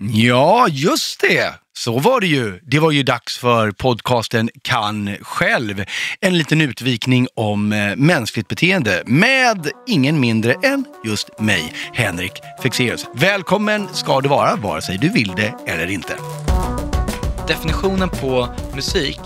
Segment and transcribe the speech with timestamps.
[0.00, 1.54] Ja, just det.
[1.76, 2.60] Så var det ju.
[2.62, 5.84] Det var ju dags för podcasten Kan själv.
[6.20, 12.32] En liten utvikning om eh, mänskligt beteende med ingen mindre än just mig, Henrik
[12.62, 13.06] Fexeus.
[13.14, 16.16] Välkommen ska du vara, vare sig du vill det eller inte.
[17.48, 19.20] Definitionen på musik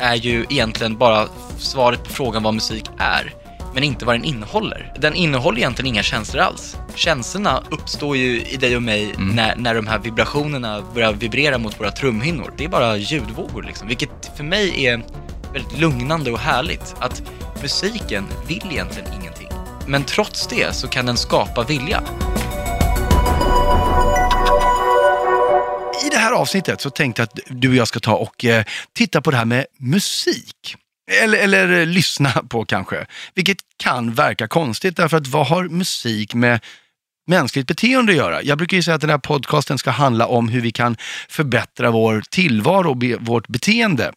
[0.00, 1.28] är ju egentligen bara
[1.58, 3.34] svaret på frågan vad musik är,
[3.74, 4.92] men inte vad den innehåller.
[4.98, 6.76] Den innehåller egentligen inga känslor alls.
[6.94, 11.80] Känslorna uppstår ju i dig och mig när, när de här vibrationerna börjar vibrera mot
[11.80, 12.52] våra trumhinnor.
[12.56, 15.02] Det är bara ljudvågor liksom, vilket för mig är
[15.52, 16.94] väldigt lugnande och härligt.
[16.98, 17.22] Att
[17.62, 19.48] musiken vill egentligen ingenting.
[19.86, 22.02] Men trots det så kan den skapa vilja.
[26.06, 28.64] I det här avsnittet så tänkte jag att du och jag ska ta och eh,
[28.92, 30.76] titta på det här med musik.
[31.10, 33.06] Eller, eller eh, lyssna på kanske.
[33.34, 36.60] Vilket kan verka konstigt därför att vad har musik med
[37.26, 38.42] mänskligt beteende att göra?
[38.42, 40.96] Jag brukar ju säga att den här podcasten ska handla om hur vi kan
[41.28, 44.12] förbättra vår tillvaro och be, vårt beteende.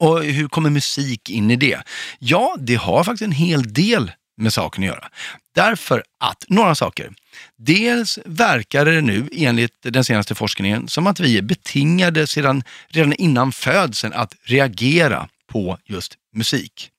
[0.00, 1.82] Och hur kommer musik in i det?
[2.18, 5.08] Ja, det har faktiskt en hel del med saken att göra.
[5.54, 7.12] Därför att, några saker.
[7.56, 13.12] Dels verkar det nu, enligt den senaste forskningen, som att vi är betingade sedan, redan
[13.12, 16.90] innan födseln att reagera på just musik.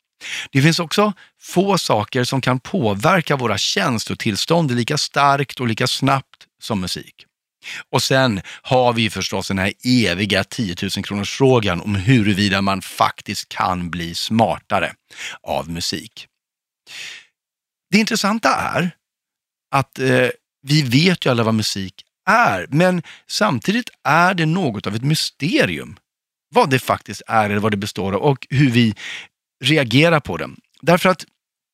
[0.51, 6.47] Det finns också få saker som kan påverka våra känslotillstånd lika starkt och lika snabbt
[6.61, 7.25] som musik.
[7.91, 12.81] Och sen har vi förstås den här eviga 10 000 kronors frågan om huruvida man
[12.81, 14.93] faktiskt kan bli smartare
[15.41, 16.27] av musik.
[17.91, 18.91] Det intressanta är
[19.71, 20.29] att eh,
[20.67, 21.93] vi vet ju alla vad musik
[22.29, 25.97] är, men samtidigt är det något av ett mysterium
[26.53, 28.95] vad det faktiskt är eller vad det består av och hur vi
[29.63, 30.55] reagerar på den.
[30.81, 31.25] Därför att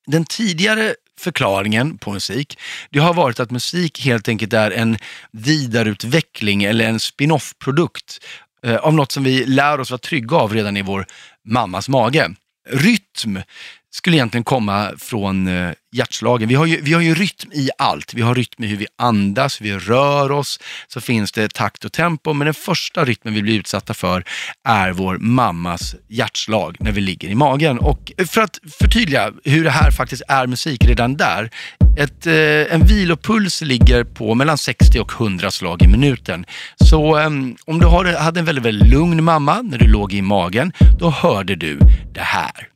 [0.06, 2.58] den tidigare förklaringen på musik,
[2.90, 4.98] det har varit att musik helt enkelt är en
[5.32, 8.18] vidareutveckling eller en spin-off-produkt
[8.64, 11.06] eh, av något som vi lär oss vara trygga av redan i vår
[11.44, 12.30] mammas mage.
[12.68, 13.42] Rytm
[13.90, 16.48] skulle egentligen komma från eh, hjärtslagen.
[16.48, 18.14] Vi har, ju, vi har ju rytm i allt.
[18.14, 21.84] Vi har rytm i hur vi andas, hur vi rör oss, så finns det takt
[21.84, 22.32] och tempo.
[22.32, 24.24] Men den första rytmen vi blir utsatta för
[24.64, 27.78] är vår mammas hjärtslag när vi ligger i magen.
[27.78, 31.50] Och för att förtydliga hur det här faktiskt är musik redan där.
[31.98, 36.44] Ett, eh, en vilopuls ligger på mellan 60 och 100 slag i minuten.
[36.84, 37.26] Så eh,
[37.66, 41.10] om du har, hade en väldigt, väldigt lugn mamma när du låg i magen, då
[41.10, 41.78] hörde du
[42.14, 42.70] det här.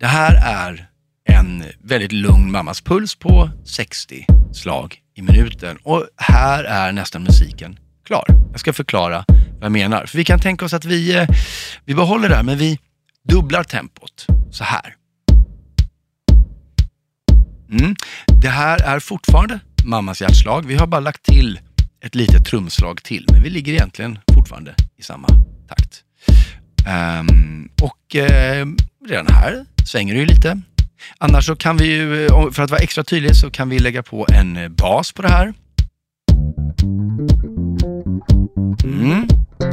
[0.00, 0.88] Det här är
[1.28, 5.78] en väldigt lugn mammas puls på 60 slag i minuten.
[5.82, 8.24] Och här är nästan musiken klar.
[8.50, 10.06] Jag ska förklara vad jag menar.
[10.06, 11.28] För vi kan tänka oss att vi, eh,
[11.84, 12.78] vi behåller det här, men vi
[13.28, 14.94] dubblar tempot så här.
[17.70, 17.96] Mm.
[18.42, 20.66] Det här är fortfarande mammas hjärtslag.
[20.66, 21.60] Vi har bara lagt till
[22.04, 25.28] ett litet trumslag till, men vi ligger egentligen fortfarande i samma
[25.68, 26.04] takt.
[26.88, 28.66] Um, och uh,
[29.08, 30.60] redan här svänger det ju lite.
[31.18, 34.02] Annars så kan vi ju, eh, för att vara extra tydlig, så kan vi lägga
[34.02, 35.54] på en eh, bas på det här.
[38.84, 39.28] Mm.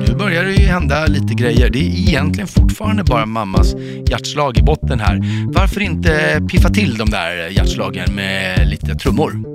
[0.07, 1.69] Nu börjar det ju hända lite grejer.
[1.69, 3.75] Det är egentligen fortfarande bara mammas
[4.09, 5.19] hjärtslag i botten här.
[5.53, 9.54] Varför inte piffa till de där hjärtslagen med lite trummor?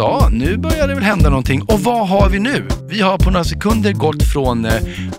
[0.00, 1.62] Sa, nu börjar det väl hända någonting.
[1.62, 2.68] Och vad har vi nu?
[2.88, 4.72] Vi har på några sekunder gått från eh,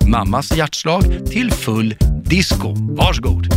[0.07, 2.73] mammas hjärtslag till full disco.
[2.75, 3.47] Varsågod!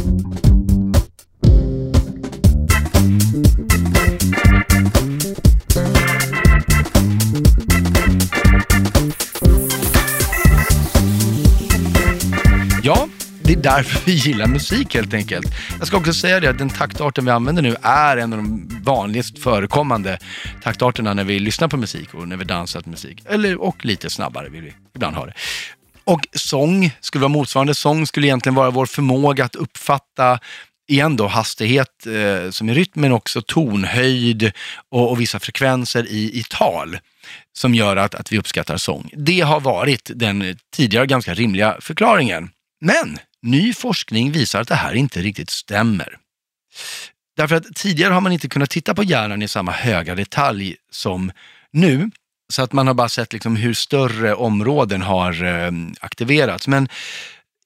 [13.54, 15.46] Är därför vi gillar musik helt enkelt.
[15.78, 18.68] Jag ska också säga det att den taktarten vi använder nu är en av de
[18.82, 20.18] vanligast förekommande
[20.62, 23.22] taktarterna när vi lyssnar på musik och när vi dansar till musik.
[23.24, 25.32] Eller, och lite snabbare vill vi ibland ha det.
[26.04, 27.74] Och sång skulle vara motsvarande.
[27.74, 30.38] Sång skulle egentligen vara vår förmåga att uppfatta
[30.88, 34.52] igen då hastighet eh, som är rytm, men också tonhöjd
[34.90, 36.98] och, och, vissa frekvenser i, i tal
[37.52, 39.10] som gör att, att vi uppskattar sång.
[39.16, 42.50] Det har varit den tidigare ganska rimliga förklaringen.
[42.80, 46.18] Men ny forskning visar att det här inte riktigt stämmer.
[47.36, 51.32] Därför att tidigare har man inte kunnat titta på hjärnan i samma höga detalj som
[51.70, 52.10] nu.
[52.52, 55.70] Så att man har bara sett liksom hur större områden har eh,
[56.00, 56.68] aktiverats.
[56.68, 56.88] Men,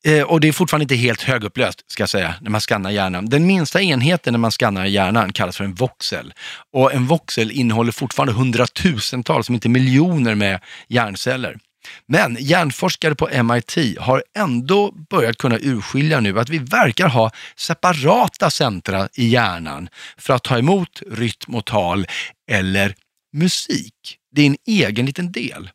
[0.04, 3.26] eh, och det är fortfarande inte helt högupplöst, ska jag säga, när man skannar hjärnan.
[3.26, 6.34] Den minsta enheten när man skannar hjärnan kallas för en voxel.
[6.72, 11.58] Och en voxel innehåller fortfarande hundratusentals, om inte miljoner med hjärnceller.
[12.06, 18.50] Men hjärnforskare på MIT har ändå börjat kunna urskilja nu att vi verkar ha separata
[18.50, 22.06] centra i hjärnan för att ta emot rytm och tal
[22.50, 22.94] eller
[23.32, 24.18] musik.
[24.34, 25.70] Det är en egen liten del.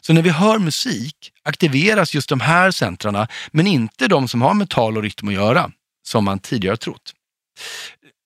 [0.00, 4.54] Så när vi hör musik aktiveras just de här centrarna, men inte de som har
[4.54, 5.70] med tal och rytm att göra,
[6.06, 7.12] som man tidigare trott.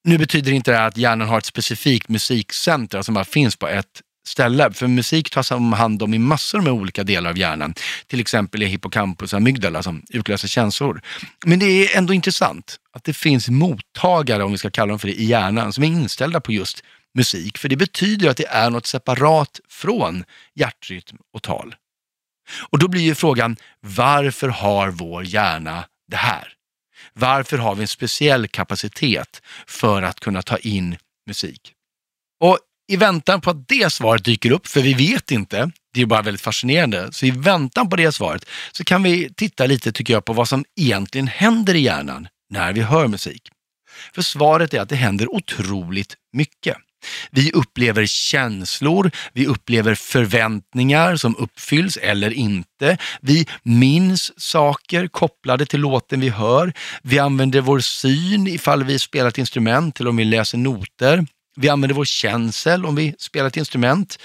[0.05, 4.03] Nu betyder inte det att hjärnan har ett specifikt musikcentra som bara finns på ett
[4.29, 4.73] ställe.
[4.73, 7.75] För musik tas om hand om i massor med olika delar av hjärnan.
[8.07, 11.01] Till exempel i hippocampus och amygdala som utlöser känslor.
[11.47, 15.09] Men det är ändå intressant att det finns mottagare, om vi ska kalla dem för
[15.09, 16.83] det, i hjärnan som är inställda på just
[17.15, 17.59] musik.
[17.59, 20.25] För det betyder att det är något separat från
[20.55, 21.75] hjärtrytm och tal.
[22.71, 26.53] Och då blir ju frågan, varför har vår hjärna det här?
[27.13, 30.97] Varför har vi en speciell kapacitet för att kunna ta in
[31.27, 31.73] musik?
[32.41, 32.59] Och
[32.89, 36.23] i väntan på att det svaret dyker upp, för vi vet inte, det är bara
[36.23, 40.25] väldigt fascinerande, så i väntan på det svaret så kan vi titta lite tycker jag
[40.25, 43.49] på vad som egentligen händer i hjärnan när vi hör musik.
[44.15, 46.77] För svaret är att det händer otroligt mycket.
[47.31, 52.99] Vi upplever känslor, vi upplever förväntningar som uppfylls eller inte.
[53.21, 56.73] Vi minns saker kopplade till låten vi hör.
[57.03, 61.27] Vi använder vår syn ifall vi spelar ett instrument eller om vi läser noter.
[61.57, 64.19] Vi använder vår känsel om vi spelar ett instrument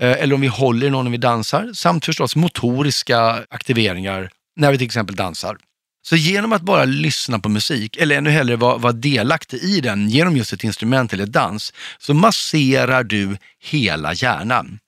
[0.00, 4.78] eh, eller om vi håller någon när vi dansar samt förstås motoriska aktiveringar när vi
[4.78, 5.56] till exempel dansar.
[6.02, 10.08] Så genom att bara lyssna på musik, eller ännu hellre vara, vara delaktig i den
[10.08, 14.78] genom just ett instrument eller dans, så masserar du hela hjärnan.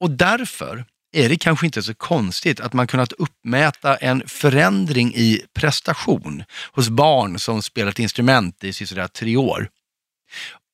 [0.00, 5.42] Och därför är det kanske inte så konstigt att man kunnat uppmäta en förändring i
[5.54, 9.68] prestation hos barn som spelat instrument i sådär tre år.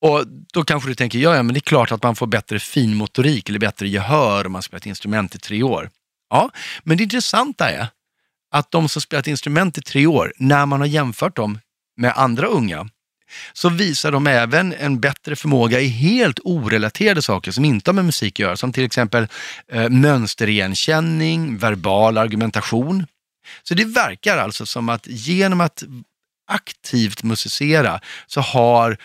[0.01, 2.59] Och då kanske du tänker, ja, ja men det är klart att man får bättre
[2.59, 5.89] finmotorik eller bättre gehör om man spelat instrument i tre år.
[6.29, 6.49] Ja,
[6.83, 7.87] men det intressanta är
[8.51, 11.59] att de som spelat instrument i tre år, när man har jämfört dem
[11.97, 12.89] med andra unga,
[13.53, 18.05] så visar de även en bättre förmåga i helt orelaterade saker som inte har med
[18.05, 19.27] musik att göra, som till exempel
[19.71, 23.07] eh, mönsterigenkänning, verbal argumentation.
[23.63, 25.83] Så det verkar alltså som att genom att
[26.47, 28.97] aktivt musicera så har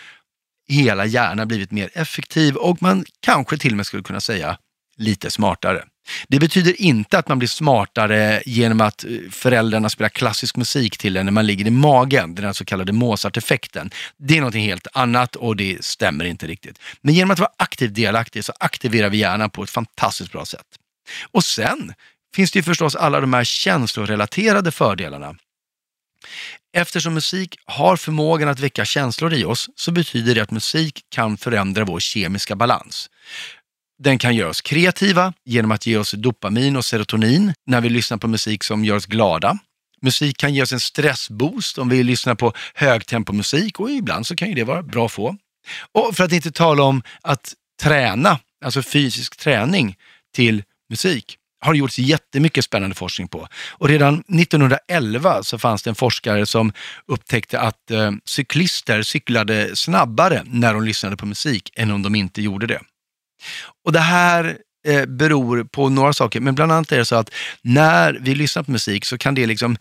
[0.67, 4.57] hela hjärnan blivit mer effektiv och man kanske till och med skulle kunna säga
[4.97, 5.83] lite smartare.
[6.27, 11.17] Det betyder inte att man blir smartare genom att eh, föräldrarna spelar klassisk musik till
[11.17, 13.91] en när man ligger i magen, den så kallade Mozart-effekten.
[14.17, 16.79] Det är något helt annat och det stämmer inte riktigt.
[17.01, 20.67] Men genom att vara aktivt delaktig så aktiverar vi hjärnan på ett fantastiskt bra sätt.
[21.31, 21.93] Och sen
[22.35, 25.35] finns det ju förstås alla de här känslorelaterade fördelarna.
[26.73, 31.37] Eftersom musik har förmågan att väcka känslor i oss så betyder det att musik kan
[31.37, 33.09] förändra vår kemiska balans.
[34.03, 38.17] Den kan göra oss kreativa genom att ge oss dopamin och serotonin när vi lyssnar
[38.17, 39.57] på musik som gör oss glada.
[40.01, 44.47] Musik kan ge oss en stressboost om vi lyssnar på högtempomusik och ibland så kan
[44.47, 45.37] ju det vara bra att få.
[45.91, 49.95] Och för att inte tala om att träna, alltså fysisk träning
[50.35, 53.47] till musik har gjorts jättemycket spännande forskning på.
[53.71, 56.71] Och redan 1911 så fanns det en forskare som
[57.07, 62.41] upptäckte att eh, cyklister cyklade snabbare när de lyssnade på musik än om de inte
[62.41, 62.79] gjorde det.
[63.85, 64.57] Och det här
[64.87, 67.29] eh, beror på några saker, men bland annat är det så att
[67.61, 69.77] när vi lyssnar på musik så kan det liksom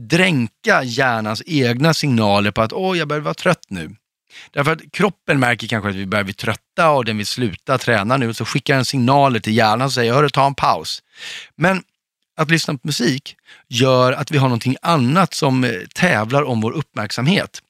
[0.00, 3.96] dränka hjärnans egna signaler på att åh, jag börjar vara trött nu.
[4.50, 8.16] Därför att kroppen märker kanske att vi börjar bli trötta och den vill sluta träna
[8.16, 11.02] nu, så skickar den signaler till hjärnan och säger, hörru, ta en paus.
[11.56, 11.82] Men
[12.36, 13.36] att lyssna på musik
[13.68, 17.62] gör att vi har någonting annat som eh, tävlar om vår uppmärksamhet.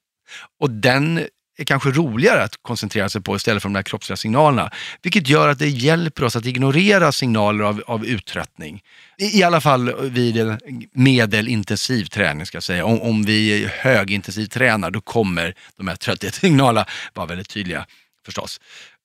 [0.61, 4.71] Och den är kanske roligare att koncentrera sig på istället för de där kroppsliga signalerna.
[5.03, 8.83] Vilket gör att det hjälper oss att ignorera signaler av, av uttröttning.
[9.19, 10.57] I, I alla fall vid
[10.93, 12.85] medelintensiv träning ska jag säga.
[12.85, 17.87] Om, om vi högintensiv tränar då kommer de här trötthetssignalerna vara väldigt tydliga
[18.27, 18.61] förstås.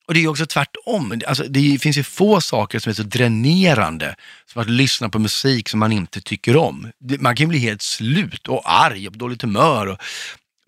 [0.09, 1.21] Och det är också tvärtom.
[1.27, 4.15] Alltså, det finns ju få saker som är så dränerande
[4.45, 6.91] som att lyssna på musik som man inte tycker om.
[7.19, 9.87] Man kan bli helt slut och arg och på dåligt humör.
[9.87, 9.97] Och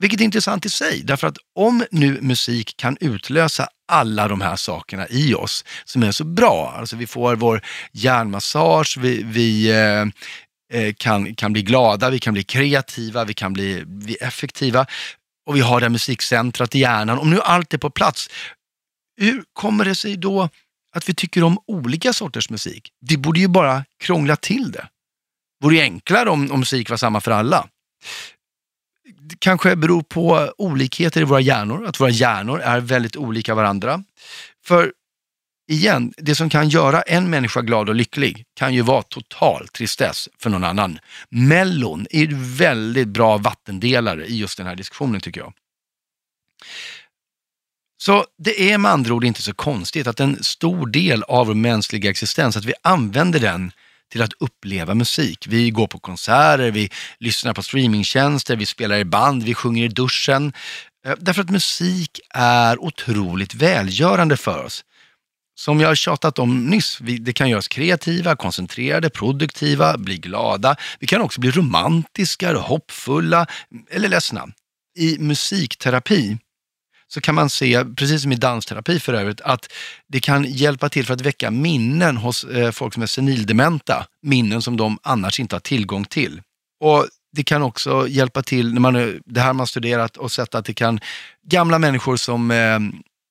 [0.01, 4.55] vilket är intressant i sig, därför att om nu musik kan utlösa alla de här
[4.55, 10.81] sakerna i oss som är så bra, alltså vi får vår hjärnmassage, vi, vi eh,
[10.81, 14.85] eh, kan, kan bli glada, vi kan bli kreativa, vi kan bli, bli effektiva
[15.45, 17.19] och vi har det här musikcentrat i hjärnan.
[17.19, 18.29] Om nu allt är på plats,
[19.17, 20.49] hur kommer det sig då
[20.95, 22.89] att vi tycker om olika sorters musik?
[23.01, 24.87] Det borde ju bara krångla till det.
[25.59, 27.67] Det vore enklare om, om musik var samma för alla
[29.39, 34.03] kanske beror på olikheter i våra hjärnor, att våra hjärnor är väldigt olika varandra.
[34.65, 34.93] För
[35.71, 40.29] igen, det som kan göra en människa glad och lycklig kan ju vara total tristess
[40.39, 40.99] för någon annan.
[41.29, 45.53] Mellon är ju väldigt bra vattendelare i just den här diskussionen tycker jag.
[48.01, 51.53] Så det är med andra ord inte så konstigt att en stor del av vår
[51.53, 53.71] mänskliga existens, att vi använder den
[54.11, 55.45] till att uppleva musik.
[55.47, 56.89] Vi går på konserter, vi
[57.19, 60.53] lyssnar på streamingtjänster, vi spelar i band, vi sjunger i duschen.
[61.05, 64.83] Eh, därför att musik är otroligt välgörande för oss.
[65.55, 70.75] Som jag har tjatat om nyss, det kan göra oss kreativa, koncentrerade, produktiva, bli glada.
[70.99, 73.47] Vi kan också bli romantiska, hoppfulla
[73.91, 74.47] eller ledsna.
[74.99, 76.37] I musikterapi
[77.13, 79.71] så kan man se, precis som i dansterapi för övrigt, att
[80.07, 84.05] det kan hjälpa till för att väcka minnen hos eh, folk som är senildementa.
[84.21, 86.41] Minnen som de annars inte har tillgång till.
[86.79, 90.31] Och det kan också hjälpa till, när man, eh, det här har man studerat och
[90.31, 90.99] sett att det kan,
[91.47, 92.79] gamla människor som eh,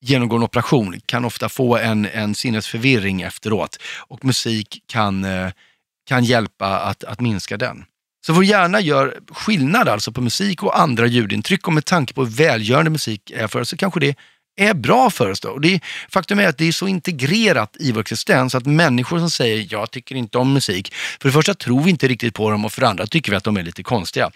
[0.01, 5.49] genomgår en operation kan ofta få en, en sinnesförvirring efteråt och musik kan, eh,
[6.07, 7.85] kan hjälpa att, att minska den.
[8.25, 12.25] Så vår hjärna gör skillnad alltså på musik och andra ljudintryck och med tanke på
[12.25, 14.15] hur välgörande musik är för oss så kanske det
[14.55, 15.39] är bra för oss.
[15.39, 15.49] Då.
[15.49, 19.31] Och det, faktum är att det är så integrerat i vår existens att människor som
[19.31, 22.65] säger jag tycker inte om musik, för det första tror vi inte riktigt på dem
[22.65, 24.31] och för det andra tycker vi att de är lite konstiga.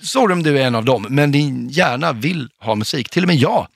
[0.00, 3.10] Sorry om du är en av dem, men din hjärna vill ha musik.
[3.10, 3.66] Till och med jag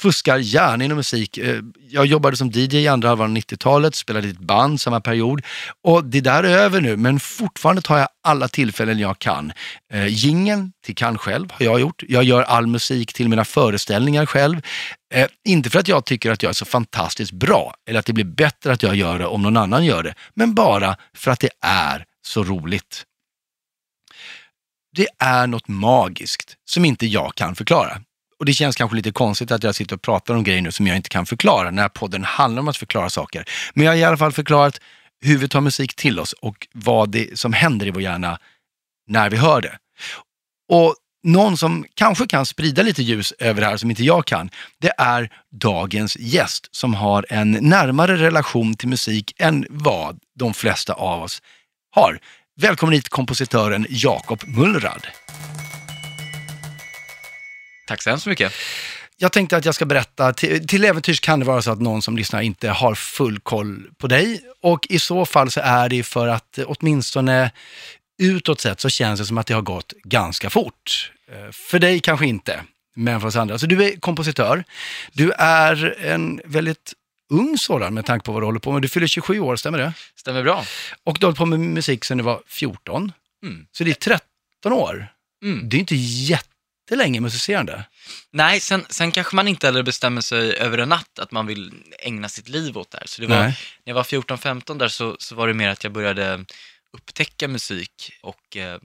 [0.00, 1.38] fuskar gärna inom musik.
[1.38, 5.00] Eh, jag jobbade som DJ i andra halvan av 90-talet, spelade i ett band samma
[5.00, 5.42] period.
[5.82, 9.52] Och det där är över nu, men fortfarande tar jag alla tillfällen jag kan.
[9.92, 12.02] Eh, gingen till Kan själv har jag gjort.
[12.08, 14.62] Jag gör all musik till mina föreställningar själv.
[15.14, 18.12] Eh, inte för att jag tycker att jag är så fantastiskt bra, eller att det
[18.12, 21.40] blir bättre att jag gör det om någon annan gör det, men bara för att
[21.40, 23.04] det är så roligt.
[24.96, 28.00] Det är något magiskt som inte jag kan förklara
[28.40, 30.86] och det känns kanske lite konstigt att jag sitter och pratar om grejer nu som
[30.86, 33.44] jag inte kan förklara, när podden handlar om att förklara saker.
[33.74, 34.80] Men jag har i alla fall förklarat
[35.20, 38.38] hur vi tar musik till oss och vad det som händer i vår hjärna
[39.06, 39.78] när vi hör det.
[40.68, 44.50] Och någon som kanske kan sprida lite ljus över det här som inte jag kan,
[44.80, 50.92] det är dagens gäst som har en närmare relation till musik än vad de flesta
[50.92, 51.42] av oss
[51.90, 52.18] har.
[52.60, 55.06] Välkommen hit kompositören Jakob Mullrad.
[57.90, 58.52] Tack så hemskt mycket.
[59.16, 62.02] Jag tänkte att jag ska berätta, till, till äventyrs kan det vara så att någon
[62.02, 64.40] som lyssnar inte har full koll på dig.
[64.62, 67.50] Och i så fall så är det för att åtminstone
[68.22, 71.12] utåt sett så känns det som att det har gått ganska fort.
[71.32, 72.60] Eh, för dig kanske inte,
[72.96, 73.58] men för oss andra.
[73.58, 74.64] Så du är kompositör.
[75.12, 76.92] Du är en väldigt
[77.30, 78.82] ung sådan med tanke på vad du håller på med.
[78.82, 79.92] Du fyller 27 år, stämmer det?
[80.16, 80.64] Stämmer bra.
[81.04, 83.12] Och du har hållit på med musik sedan du var 14.
[83.42, 83.66] Mm.
[83.72, 85.06] Så det är 13 år.
[85.44, 85.68] Mm.
[85.68, 86.46] Det är inte jätte
[86.90, 87.84] jättelänge musicerande.
[88.32, 91.72] Nej, sen, sen kanske man inte heller bestämmer sig över en natt att man vill
[91.98, 93.06] ägna sitt liv åt det här.
[93.06, 93.54] Så det var, när
[93.84, 96.44] jag var 14-15 där så, så var det mer att jag började
[96.92, 98.78] upptäcka musik och eh,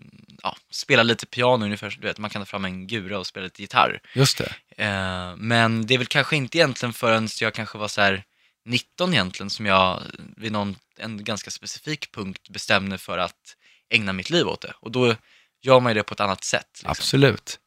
[0.43, 3.43] ja, spela lite piano ungefär, du vet, man kan ta fram en gura och spela
[3.43, 4.00] lite gitarr.
[4.13, 4.83] Just det.
[4.83, 8.24] Eh, men det är väl kanske inte egentligen förrän jag kanske var så här
[8.65, 10.01] 19 egentligen som jag
[10.38, 13.55] vid någon, en ganska specifik punkt bestämde för att
[13.89, 14.74] ägna mitt liv åt det.
[14.79, 15.15] Och då
[15.62, 16.67] gör man ju det på ett annat sätt.
[16.74, 16.91] Liksom.
[16.91, 17.59] Absolut.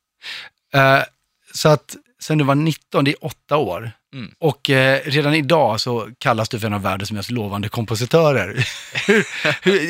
[0.76, 1.02] Uh,
[1.54, 3.92] så att sen du var 19, det är åtta år.
[4.14, 4.30] Mm.
[4.38, 8.68] Och eh, redan idag så kallas du för en av världens mest lovande kompositörer.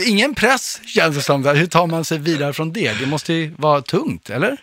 [0.08, 1.44] ingen press känns det som.
[1.44, 3.00] Hur tar man sig vidare från det?
[3.00, 4.56] Det måste ju vara tungt, eller?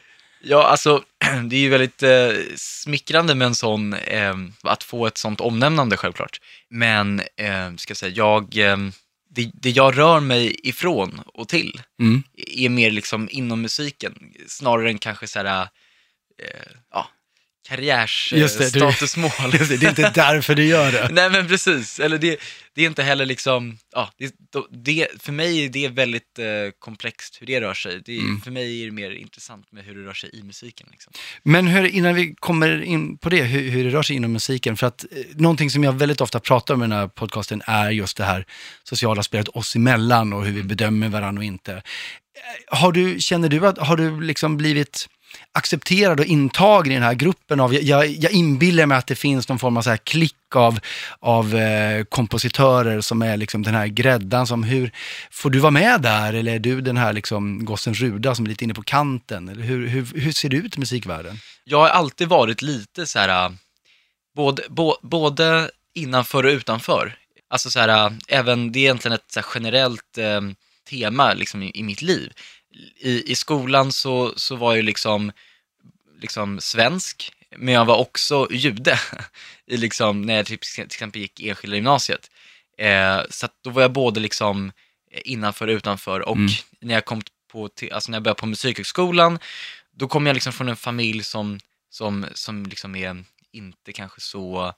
[0.43, 1.03] Ja, alltså
[1.49, 5.97] det är ju väldigt eh, smickrande med en sån, eh, att få ett sånt omnämnande
[5.97, 6.41] självklart.
[6.69, 8.77] Men, eh, ska jag säga, jag, eh,
[9.35, 12.23] det, det, jag rör mig ifrån och till mm.
[12.37, 15.61] är mer liksom inom musiken, snarare än kanske så här
[16.43, 17.07] eh, ja,
[17.67, 19.31] karriärsstatusmål.
[19.37, 21.09] Eh, det, det, är inte därför du gör det.
[21.11, 22.39] Nej men precis, eller det,
[22.75, 24.35] det är inte heller liksom, ja, det,
[24.71, 26.45] det, för mig är det väldigt eh,
[26.79, 28.01] komplext hur det rör sig.
[28.05, 28.41] Det, mm.
[28.41, 30.87] För mig är det mer intressant med hur det rör sig i musiken.
[30.91, 31.13] Liksom.
[31.43, 34.77] Men hur, innan vi kommer in på det, hur, hur det rör sig inom musiken,
[34.77, 37.89] för att eh, någonting som jag väldigt ofta pratar om i den här podcasten är
[37.89, 38.45] just det här
[38.83, 41.73] sociala spelet oss emellan och hur vi bedömer varandra och inte.
[41.73, 45.07] Eh, har du, känner du att, har du liksom blivit
[45.51, 49.49] accepterad och intagen i den här gruppen av, jag, jag inbillar mig att det finns
[49.49, 50.79] någon form av så här klick av,
[51.19, 54.91] av eh, kompositörer som är liksom den här gräddan som hur,
[55.31, 58.49] får du vara med där eller är du den här liksom gossen Ruda som är
[58.49, 59.49] lite inne på kanten?
[59.49, 61.37] Eller hur, hur, hur ser det ut i musikvärlden?
[61.63, 63.51] Jag har alltid varit lite så här, eh,
[64.35, 67.15] både, bo, både innanför och utanför.
[67.49, 70.41] Alltså så här, eh, även, det är egentligen ett så generellt eh,
[70.89, 72.33] tema liksom i, i mitt liv
[72.97, 75.31] i, i skolan så, så var jag liksom,
[76.21, 77.31] liksom svensk.
[77.57, 78.99] Men jag var också jude,
[79.65, 82.31] i liksom, när jag till till exempel gick enskilda gymnasiet.
[82.77, 84.71] Eh, så då var jag både liksom
[85.23, 86.51] innanför och utanför och Mm.
[86.81, 89.39] när jag kom på, till, alltså när jag började på musikhögskolan,
[89.91, 94.73] då kom jag liksom från en familj som, som, som liksom är inte kanske så,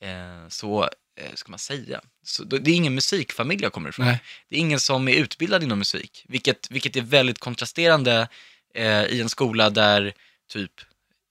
[0.00, 0.82] eh, så
[1.16, 4.06] eh, ska man säga, så, det är ingen musikfamilj jag kommer ifrån.
[4.06, 4.20] Nej.
[4.48, 8.28] Det är ingen som är utbildad inom musik, vilket, vilket är väldigt kontrasterande
[8.74, 10.12] eh, i en skola där
[10.52, 10.72] typ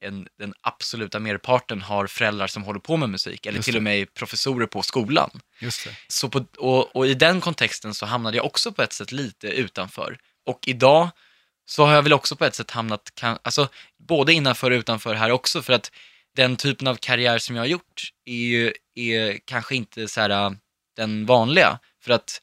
[0.01, 3.79] en, den absoluta merparten har föräldrar som håller på med musik, eller Just till det.
[3.79, 5.41] och med professorer på skolan.
[6.07, 9.47] Så på, och, och i den kontexten så hamnade jag också på ett sätt lite
[9.47, 10.17] utanför.
[10.45, 11.09] Och idag
[11.65, 15.15] så har jag väl också på ett sätt hamnat, kan, alltså både innanför och utanför
[15.15, 15.91] här också, för att
[16.35, 20.57] den typen av karriär som jag har gjort är ju är kanske inte så här,
[20.95, 21.79] den vanliga.
[22.03, 22.41] För att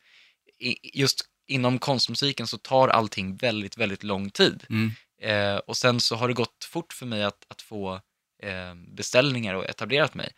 [0.83, 4.65] just inom konstmusiken så tar allting väldigt, väldigt lång tid.
[4.71, 4.91] Mm.
[5.23, 7.95] Eh, och sen så har det gått fort för mig att, att få
[8.43, 10.33] eh, beställningar och etablerat mig.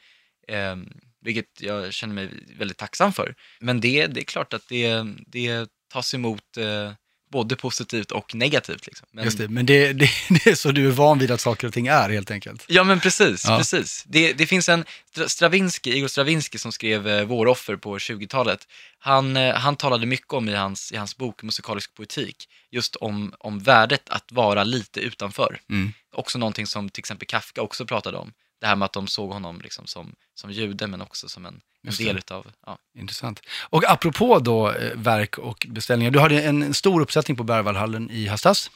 [0.48, 0.76] Eh,
[1.20, 3.34] vilket jag känner mig väldigt tacksam för.
[3.60, 6.92] Men det, det är klart att det, det tas emot eh,
[7.34, 8.86] både positivt och negativt.
[8.86, 9.06] Liksom.
[9.12, 11.66] Men, Just det, men det, det, det är så du är van vid att saker
[11.66, 12.64] och ting är helt enkelt.
[12.68, 13.44] Ja, men precis.
[13.48, 13.58] Ja.
[13.58, 14.04] precis.
[14.06, 14.84] Det, det finns en
[15.16, 18.68] Stra- Stravinsky, Igor Stravinsky som skrev eh, Våroffer på 20-talet.
[18.98, 23.34] Han, eh, han talade mycket om i hans, i hans bok Musikalisk poetik, just om,
[23.38, 25.60] om värdet att vara lite utanför.
[25.70, 25.92] Mm.
[26.12, 28.32] Också någonting som till exempel Kafka också pratade om.
[28.60, 31.60] Det här med att de såg honom liksom som, som jude, men också som en,
[31.86, 32.78] en del utav, ja.
[32.98, 33.40] Intressant.
[33.62, 38.26] Och apropå då eh, verk och beställningar, du hade en stor uppsättning på Berwaldhallen i
[38.26, 38.70] höstas.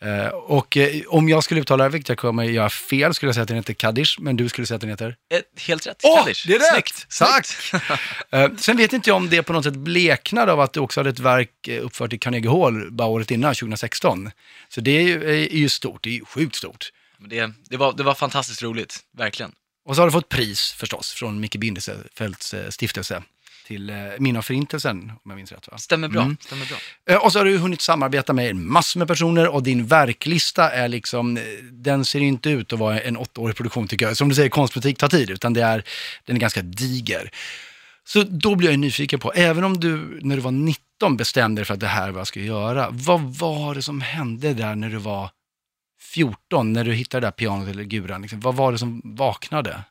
[0.00, 3.34] Eh, och eh, om jag skulle uttala det, vilket jag kommer göra fel, skulle jag
[3.34, 5.16] säga att den heter Kaddish, men du skulle säga att den heter?
[5.34, 6.46] Eh, helt rätt, Åh, Kaddish.
[6.46, 6.72] det är rätt!
[6.72, 7.18] Snyggt.
[7.18, 7.46] Tack!
[7.46, 7.90] Snyggt.
[8.30, 11.00] Eh, sen vet inte jag om det på något sätt bleknade av att du också
[11.00, 14.30] hade ett verk uppfört i Carnegie Hall bara året innan, 2016.
[14.68, 16.92] Så det är ju, är ju stort, det är ju sjukt stort.
[17.22, 19.52] Men Det, det, var, det var fantastiskt roligt, verkligen.
[19.84, 23.22] Och så har du fått pris förstås från Micke Bindefelds eh, stiftelse
[23.66, 25.78] till eh, minne av förintelsen, om jag minns rätt va?
[25.78, 26.22] Stämmer bra.
[26.22, 26.36] Mm.
[26.40, 26.76] Stämmer bra.
[27.14, 30.88] Eh, Och så har du hunnit samarbeta med massor med personer och din verklista är
[30.88, 31.38] liksom,
[31.72, 34.16] den ser inte ut att vara en åttaårig produktion tycker jag.
[34.16, 35.84] Som du säger, konstbutik tar tid, utan det är,
[36.24, 37.30] den är ganska diger.
[38.04, 41.66] Så då blir jag nyfiken på, även om du när du var 19 bestämde dig
[41.66, 44.74] för att det här är vad jag ska göra, vad var det som hände där
[44.74, 45.30] när du var
[46.02, 48.22] 14, när du hittade det där pianot eller guran?
[48.22, 48.40] Liksom?
[48.40, 49.82] Vad var det som vaknade?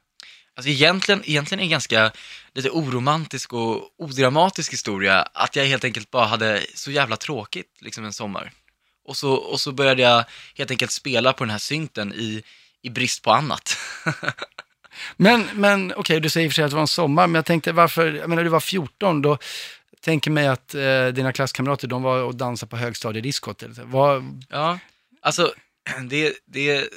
[0.56, 2.12] Alltså egentligen, egentligen är en ganska
[2.54, 8.06] lite oromantisk och odramatisk historia, att jag helt enkelt bara hade så jävla tråkigt liksom
[8.06, 8.52] en sommar.
[9.08, 10.24] Och så, och så började jag
[10.56, 12.44] helt enkelt spela på den här synten i,
[12.82, 13.78] i brist på annat.
[15.18, 17.36] Men, men okej, du säger i och för sig att det var en sommar, men
[17.36, 19.38] jag tänkte varför, jag menar du var 14, då
[20.02, 23.64] tänker mig att eh, dina klasskamrater, de var och dansade på högstadiediskot.
[23.84, 24.80] Vad, Ja,
[25.22, 25.54] alltså
[26.10, 26.90] det, det,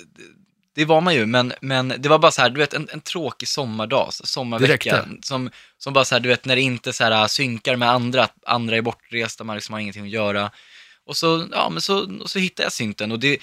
[0.75, 3.01] det var man ju, men, men det var bara så här, du vet en, en
[3.01, 7.27] tråkig sommardag, sommarvecka, som, som bara så här, du vet när det inte så här
[7.27, 10.51] synkar med andra, att andra är bortresta, man liksom har ingenting att göra.
[11.07, 13.39] Och så, ja men så, så hittade jag synten och det,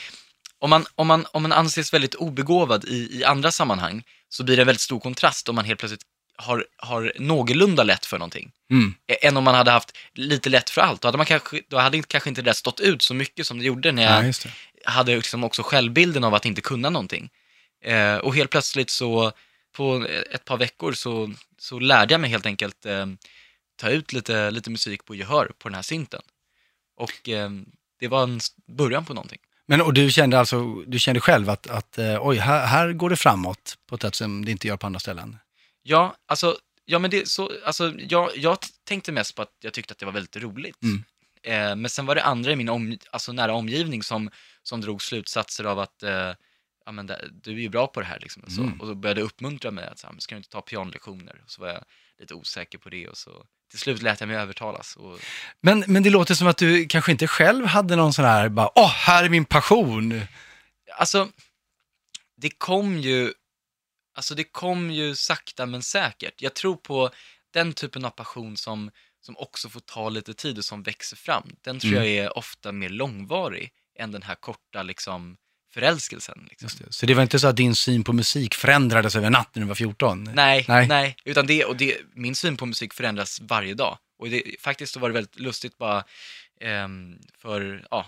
[0.59, 4.55] om man, om man, om man anses väldigt obegåvad i, i andra sammanhang, så blir
[4.55, 8.51] det en väldigt stor kontrast om man helt plötsligt har, har någorlunda lätt för någonting
[8.71, 11.01] mm, än om man hade haft lite lätt för allt.
[11.01, 13.59] Då hade, man kanske, då hade kanske inte det där stått ut så mycket som
[13.59, 14.49] det gjorde när jag ja.
[14.85, 17.29] Hade liksom också självbilden av att inte kunna någonting.
[17.83, 19.31] Eh, och helt plötsligt så,
[19.75, 23.05] på ett par veckor så, så lärde jag mig helt enkelt eh,
[23.75, 26.21] ta ut lite, lite musik på gehör på den här synten.
[26.97, 27.49] Och eh,
[27.99, 29.39] det var en början på någonting.
[29.65, 33.09] Men och du kände alltså, du kände själv att, att eh, oj, här, här går
[33.09, 35.37] det framåt på ett sätt som det inte gör på andra ställen?
[35.83, 39.91] Ja, alltså, ja, men det, så, alltså, jag, jag tänkte mest på att jag tyckte
[39.91, 40.77] att det var väldigt roligt.
[40.83, 41.03] Mm.
[41.43, 44.29] Eh, men sen var det andra i min om, alltså, nära omgivning som,
[44.63, 46.33] som drog slutsatser av att eh,
[46.85, 48.19] ja, men det, du är ju bra på det här.
[48.19, 48.81] Liksom, och, så, Mm.
[48.81, 51.41] och så började uppmuntra mig att så här, ska du inte ta pianolektioner?
[51.45, 51.83] Och så var jag
[52.19, 54.95] lite osäker på det och så till slut lät jag mig övertalas.
[54.95, 55.19] Och,
[55.61, 58.69] Men, men det låter som att du kanske inte själv hade någon sån här, bara,
[58.75, 60.21] åh, här är min passion.
[60.97, 61.29] alltså,
[62.37, 63.33] det kom ju,
[64.15, 66.41] alltså det kom ju sakta men säkert.
[66.41, 67.09] Jag tror på
[67.53, 71.55] den typen av passion som, som också får ta lite tid och som växer fram.
[71.61, 72.03] Den tror Mm.
[72.03, 75.37] jag är ofta mer långvarig än den här korta liksom,
[75.73, 76.47] förälskelsen.
[76.49, 76.69] Liksom.
[76.79, 76.93] Det.
[76.93, 79.67] Så det var inte så att din syn på musik förändrades över natten när du
[79.67, 80.23] var 14?
[80.33, 80.87] Nej, Nej.
[80.87, 83.97] nej, utan det, och det, min syn på musik förändras varje dag.
[84.19, 86.03] Och det, faktiskt så var det väldigt lustigt bara
[86.61, 88.05] ehm, för ja,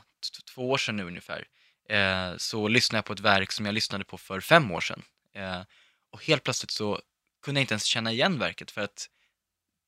[0.54, 1.48] två år sedan nu ungefär,
[1.90, 5.02] eh, så lyssnade jag på ett verk som jag lyssnade på för fem år sedan.
[5.36, 5.62] Eh,
[6.12, 7.00] och helt plötsligt så
[7.46, 9.10] kunde jag inte ens känna igen verket för att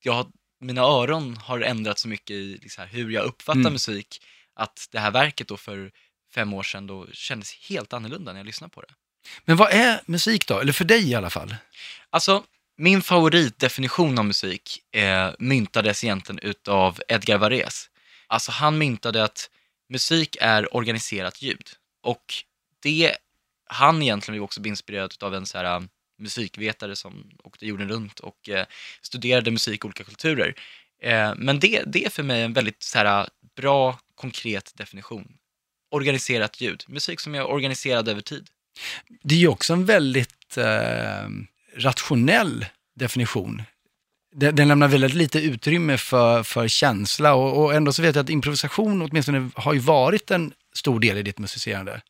[0.03, 3.73] jag, mina öron har ändrats så mycket i liksom, hur jag uppfattar Mm.
[3.73, 4.21] musik,
[4.55, 5.91] att det här verket då för
[6.33, 8.93] fem år sedan då kändes helt annorlunda när jag lyssnade på det.
[9.45, 10.59] Men vad är musik då?
[10.59, 11.55] Eller för dig i alla fall?
[12.09, 12.43] Alltså,
[12.77, 17.89] min favoritdefinition av musik eh, myntades egentligen utav Edgar Varese.
[18.27, 19.49] Alltså han myntade att
[19.89, 21.69] musik är organiserat ljud.
[22.01, 22.33] Och
[22.79, 23.15] det,
[23.65, 28.19] han egentligen blev också inspirerad av en så här, um, musikvetare som åkte jorden runt
[28.19, 28.65] och eh,
[29.01, 30.55] studerade musik i olika kulturer.
[31.01, 35.28] Eh, men det, det är för mig en väldigt så här, bra, konkret definition.
[35.91, 38.49] Organiserat ljud, musik som är organiserad över tid.
[39.23, 41.30] Det är ju också en väldigt eh,
[41.78, 43.63] rationell definition.
[44.36, 48.23] Den, den lämnar väldigt lite utrymme för, för känsla och, och ändå så vet jag
[48.23, 52.01] att improvisation åtminstone har ju varit en stor del i ditt musicerande.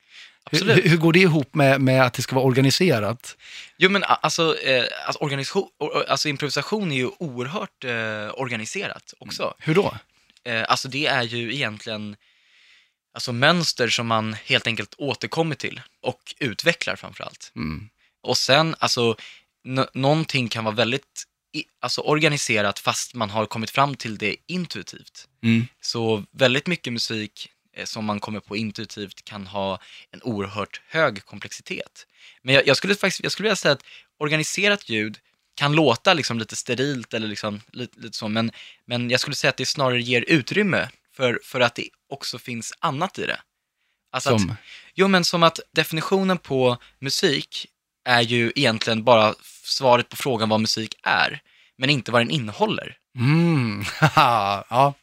[0.51, 3.37] Hur, hur, går det ihop med, med att det ska vara organiserat?
[3.77, 5.67] Jo men alltså, eh, alltså, organisation,
[6.07, 9.53] alltså improvisation är ju oerhört eh, organiserat också.
[9.59, 9.97] Hur då?
[10.45, 12.15] Eh, alltså det är ju egentligen
[13.13, 17.51] alltså, mönster som man helt enkelt återkommer till och utvecklar framförallt.
[17.55, 17.89] Mm.
[18.21, 19.15] Och sen, alltså,
[19.67, 24.35] n- någonting kan vara väldigt i, alltså, organiserat fast man har kommit fram till det
[24.47, 25.27] intuitivt.
[25.43, 25.67] Mm.
[25.81, 29.79] Så väldigt mycket musik eh, som man kommer på intuitivt kan ha
[30.11, 32.07] en oerhört hög komplexitet.
[32.41, 33.83] Men jag, jag skulle faktiskt jag skulle vilja säga att
[34.17, 35.19] organiserat ljud
[35.55, 38.51] kan låta liksom lite sterilt eller liksom lite, lite så, men,
[38.85, 42.73] men jag skulle säga att det snarare ger utrymme för, för att det också finns
[42.79, 43.39] annat i det.
[44.11, 44.55] Alltså Att, Som?
[44.93, 47.67] jo, men som att definitionen på musik
[48.05, 51.41] är ju egentligen bara svaret på frågan vad musik är,
[51.77, 52.97] men inte vad den innehåller.
[53.17, 53.83] Mm.
[54.15, 54.93] ja.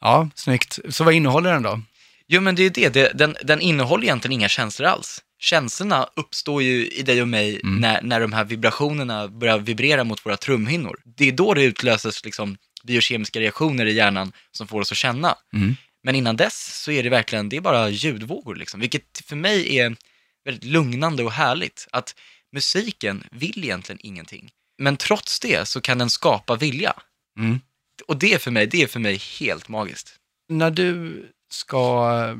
[0.00, 0.78] ja, snyggt.
[0.88, 1.82] Så vad innehåller den då?
[2.26, 2.88] Jo, men det är det.
[2.88, 5.22] det den, den innehåller egentligen inga känslor alls.
[5.44, 10.26] Känslorna uppstår ju i dig och mig när, när de här vibrationerna börjar vibrera mot
[10.26, 11.00] våra trumhinnor.
[11.04, 15.34] Det är då det utlöses liksom biokemiska reaktioner i hjärnan som får oss att känna.
[15.52, 15.76] Mm.
[16.02, 19.78] Men innan dess så är det verkligen, det är bara ljudvågor liksom, vilket för mig
[19.78, 19.96] är
[20.44, 21.88] väldigt lugnande och härligt.
[21.90, 22.14] Att
[22.52, 24.50] musiken vill egentligen ingenting.
[24.78, 26.94] Men trots det så kan den skapa vilja.
[27.38, 27.60] Mm.
[28.06, 30.16] Och det för mig, det är för mig helt magiskt.
[30.48, 32.36] När du ska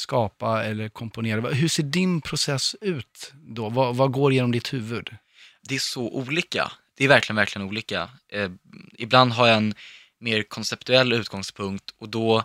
[0.00, 3.68] skapa eller komponera, hur ser din process ut då?
[3.68, 5.10] Vad, vad går genom ditt huvud?
[5.62, 6.72] det är så olika.
[6.96, 8.10] Det är verkligen, verkligen olika.
[8.32, 8.50] Eh,
[8.94, 9.74] ibland har jag en
[10.18, 12.44] mer konceptuell utgångspunkt och då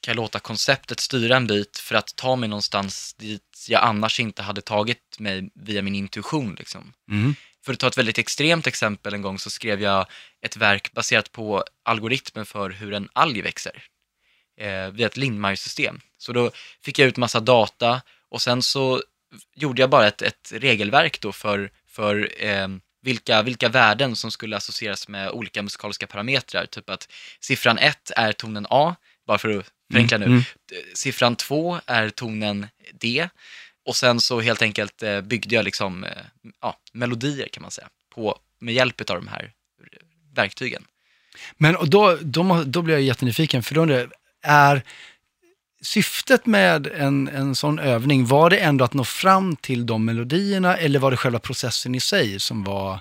[0.00, 4.20] kan jag låta konceptet styra en bit för att ta mig någonstans dit jag annars
[4.20, 6.54] inte hade tagit mig via min intuition.
[6.58, 6.92] Liksom.
[7.10, 7.34] Mm.
[7.64, 10.06] För att ta ett väldigt extremt exempel en gång så skrev jag
[10.40, 13.82] ett verk baserat på algoritmen för hur en alg växer
[14.56, 16.00] eh, via ett Lindmeyer-system.
[16.18, 16.50] Så då
[16.84, 19.02] fick jag ut massa data och sen så
[19.54, 22.68] gjorde jag bara ett, ett regelverk då för, för eh,
[23.02, 26.66] vilka, vilka värden som skulle associeras med olika musikaliska parametrar.
[26.66, 27.08] Typ att
[27.40, 28.94] siffran 1 är tonen A,
[29.26, 30.26] bara för att förenkla nu.
[30.26, 30.42] Mm.
[30.94, 33.28] Siffran 2 är tonen D
[33.84, 36.10] och sen så helt enkelt eh, byggde jag liksom, eh,
[36.60, 39.52] ja, melodier kan man säga, på, med hjälp av de här
[40.34, 40.84] verktygen.
[41.56, 44.12] Men och då, då, då blir jag jättenyfiken, för då undrar jag,
[44.42, 44.82] är
[45.82, 50.76] syftet med en, en sån övning, var det ändå att nå fram till de melodierna
[50.76, 53.00] eller var det själva processen i sig som var,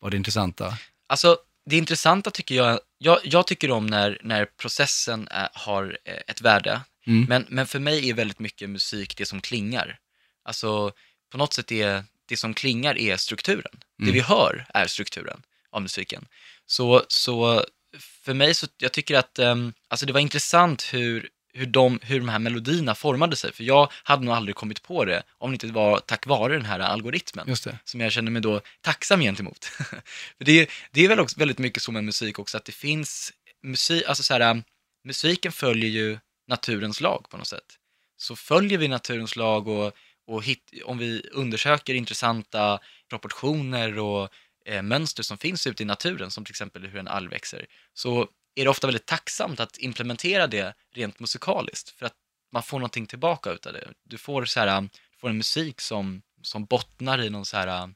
[0.00, 0.78] var det intressanta?
[1.06, 6.14] Alltså, det intressanta tycker jag, jag, jag tycker om när, när processen är, har eh,
[6.26, 7.24] ett värde, Mm.
[7.28, 9.98] men, men för mig är väldigt mycket musik det som klingar.
[10.44, 10.92] Alltså,
[11.32, 13.72] på något sätt är det som klingar är strukturen.
[13.98, 14.14] Det Mm.
[14.14, 16.26] vi hör är strukturen av musiken.
[16.66, 17.64] Så, så
[18.00, 22.18] för mig så, jag tycker att, ehm, alltså det var intressant hur, hur, de, hur
[22.20, 25.54] de här melodierna formade sig, för jag hade nog aldrig kommit på det om det
[25.54, 27.46] inte var tack vare den här algoritmen
[27.84, 29.64] som jag känner mig då tacksam gentemot.
[30.38, 32.72] För det, är- det är väl också väldigt mycket så med musik också, att det
[32.72, 33.32] finns
[33.62, 34.62] musik, alltså så här,
[35.04, 37.76] musiken följer ju naturens lag på något sätt.
[38.16, 39.92] Så följer vi naturens lag och,
[40.26, 42.78] och hit, om vi undersöker intressanta
[43.10, 44.28] proportioner och
[44.66, 48.28] eh, mönster som finns ute i naturen, som till exempel hur en alg växer, så
[48.54, 52.14] är det ofta väldigt tacksamt att implementera det rent musikaliskt, för att
[52.52, 53.92] man får någonting tillbaka utav det.
[54.04, 57.56] Du får, så här, um, du får en musik som, som bottnar i någon så
[57.56, 57.94] här, um,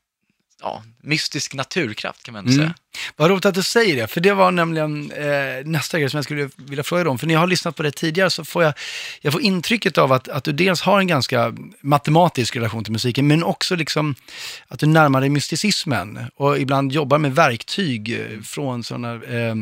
[0.63, 2.63] ja, mystisk naturkraft kan man ändå Mm.
[2.63, 2.75] säga.
[3.17, 6.25] Vad roligt att du säger det, för det var nämligen eh, nästa grej som jag
[6.25, 7.19] skulle vilja fråga dig om.
[7.19, 8.75] För när jag har lyssnat på det tidigare så får jag,
[9.21, 13.27] jag får intrycket av att, att du dels har en ganska matematisk relation till musiken,
[13.27, 14.15] men också liksom
[14.69, 19.55] att du närmar dig mysticismen och ibland jobbar med verktyg eh, från sådana eh,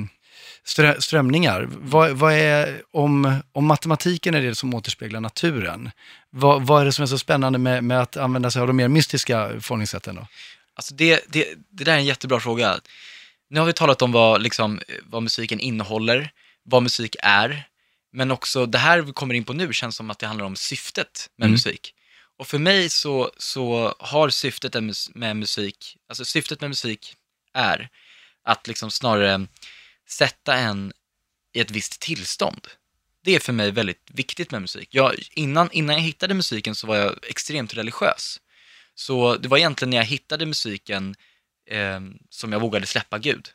[0.65, 1.69] strö, strömningar.
[1.71, 5.91] Vad, vad är, om, om matematiken är det som återspeglar naturen,
[6.31, 8.77] vad, vad är det som är så spännande med, med att använda sig av de
[8.77, 10.27] mer mystiska förhållningssätten då?
[10.79, 12.81] Alltså det, det, det där är en jättebra fråga.
[13.51, 16.31] Nu har vi talat om vad, liksom, vad musiken innehåller,
[16.63, 17.69] vad musik är,
[18.13, 20.57] men också det här vi kommer in på nu känns som att det handlar om
[20.57, 21.53] syftet med Mm.
[21.53, 21.95] musik.
[22.39, 27.15] Och för mig så, så har syftet med mus- med musik, alltså syftet med musik
[27.55, 27.89] är
[28.45, 29.47] att liksom snarare
[30.09, 30.93] sätta en
[31.55, 32.67] i ett visst tillstånd.
[33.25, 34.89] Det är för mig väldigt viktigt med musik.
[34.93, 38.41] Jag, innan, innan jag hittade musiken så var jag extremt religiös.
[38.99, 41.15] Så det var egentligen när jag hittade musiken
[41.71, 43.49] eh, som jag vågade släppa Gud.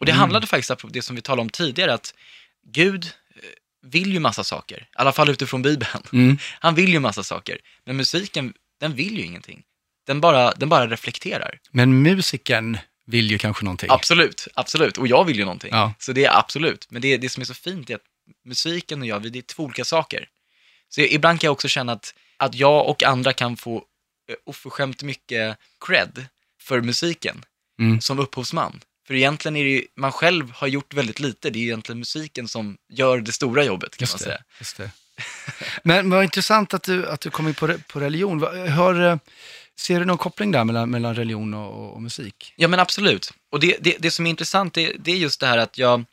[0.00, 0.20] Och det Mm.
[0.20, 2.14] handlade faktiskt om det som vi talade om tidigare, att
[2.66, 3.40] Gud eh,
[3.82, 4.76] vill ju massa saker.
[4.82, 6.02] I alla fall utifrån Bibeln.
[6.12, 6.38] Mm.
[6.60, 7.58] Han vill ju massa saker.
[7.84, 9.62] Men musiken, den vill ju ingenting.
[10.06, 11.58] Den bara, den bara reflekterar.
[11.70, 13.90] Men musiken vill ju kanske någonting.
[13.90, 14.98] Absolut, absolut.
[14.98, 15.70] Och jag vill ju någonting.
[15.72, 15.94] Ja.
[15.98, 16.86] Så det är absolut.
[16.90, 18.02] Men det, det som är så fint är att
[18.44, 20.28] musiken och jag, vi- det är två olika saker.
[20.88, 23.84] Så ibland kan jag också känna att, att jag och andra kan få
[24.46, 26.26] oförskämt mycket cred
[26.62, 27.44] för musiken
[27.80, 28.00] Mm.
[28.00, 28.80] som upphovsman.
[29.06, 32.48] För egentligen är det ju, man själv har gjort väldigt lite, det är egentligen musiken
[32.48, 34.36] som gör det stora jobbet kan man Just säga.
[34.36, 34.90] det, just det.
[35.84, 38.42] Men vad intressant att du, att du kom in på, re- på religion.
[38.68, 39.18] Hör, eh,
[39.80, 42.52] ser du någon koppling där mellan, mellan religion och, och, musik?
[42.56, 43.32] Ja men absolut.
[43.52, 46.04] Och det, det, det som är intressant det, det är just det här att jag,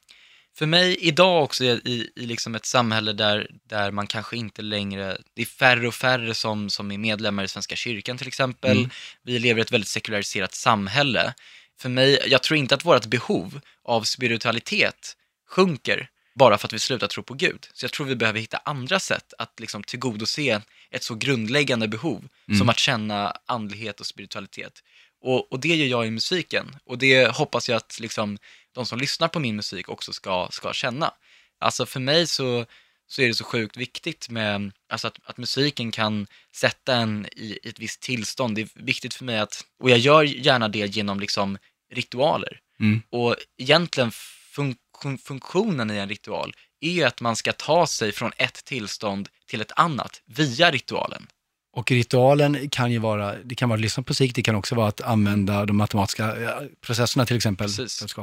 [0.56, 5.18] för mig idag också i, i liksom ett samhälle där, där man kanske inte längre,
[5.34, 8.78] det är färre och färre som, som är medlemmar i Svenska kyrkan till exempel.
[8.78, 8.90] Mm.
[9.24, 11.34] Vi lever i ett väldigt sekulariserat samhälle.
[11.80, 15.18] För mig, jag tror inte att vårt behov av spiritualitet
[15.50, 17.68] sjunker bara för att vi slutar tro på Gud.
[17.74, 20.62] Så jag tror vi behöver hitta andra sätt att liksom tillgodose
[20.92, 24.84] ett så grundläggande behov som att känna andlighet och spiritualitet.
[25.22, 26.76] Och, och det gör jag i musiken.
[26.86, 28.38] Och det hoppas jag att liksom,
[28.74, 31.14] de som lyssnar på min musik också ska, ska känna.
[31.60, 32.66] Alltså för mig så,
[33.08, 37.60] så är det så sjukt viktigt med alltså att, att musiken kan sätta en i,
[37.64, 38.56] i ett visst tillstånd.
[38.56, 41.58] Det är viktigt för mig att, och jag gör gärna det genom liksom
[41.94, 42.60] ritualer.
[42.80, 43.02] Mm.
[43.10, 48.12] Och egentligen fun fun- funktionen i en ritual är ju att man ska ta sig
[48.12, 51.28] från ett tillstånd till ett annat via ritualen.
[51.76, 54.76] Och ritualen kan ju vara, det kan vara att lyssna på musik, det kan också
[54.76, 56.50] vara att använda de matematiska eh,
[56.86, 57.70] processerna till exempel.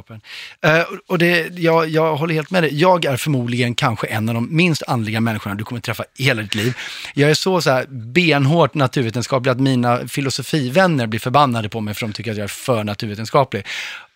[0.07, 0.21] Den.
[0.61, 2.79] Eh, och det, jag, jag håller helt med dig.
[2.79, 6.41] Jag är förmodligen kanske en av de minst andliga människorna du kommer träffa i hela
[6.41, 6.77] ditt liv.
[7.13, 12.07] Jag är så, så här benhårt naturvetenskaplig att mina filosofivänner blir förbannade på mig för
[12.07, 13.65] de tycker att jag är för naturvetenskaplig.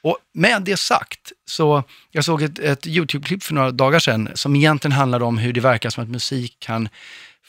[0.01, 4.55] Och med det sagt, så jag såg ett, ett YouTube-klipp för några dagar sedan som
[4.55, 6.89] egentligen handlade om hur det verkar som att musik kan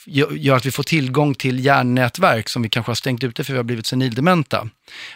[0.07, 3.57] gör att vi får tillgång till hjärnnätverk som vi kanske har stängt ute för vi
[3.57, 4.69] har blivit senildementa.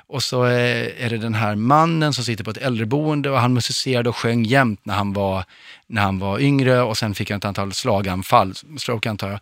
[0.06, 3.54] Och så eh, är det den här mannen som sitter på ett äldreboende och han
[3.54, 5.44] musicerade och sjöng jämt när han var,
[5.86, 9.40] när han var yngre och sen fick han ett antal slaganfall, stroke antar jag.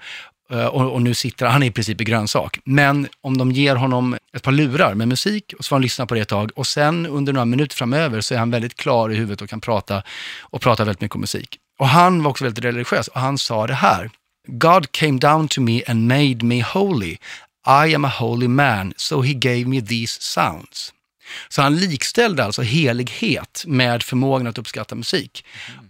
[0.51, 2.59] Eh, och, och nu sitter han i princip i grönsak.
[2.65, 6.07] Men om de ger honom ett par lurar med musik och så får han lyssna
[6.07, 9.13] på det ett tag och sen under några minuter framöver så är han väldigt klar
[9.13, 10.03] i huvudet och kan prata
[10.41, 11.59] och prata väldigt mycket om musik.
[11.79, 14.11] Och han var också väldigt religiös och han sa det här.
[14.49, 17.19] God came down to me and made me holy.
[17.67, 20.93] I am a holy man, so he gave me these sounds.
[21.49, 25.45] Så han likställde alltså helighet med förmågan att uppskatta musik.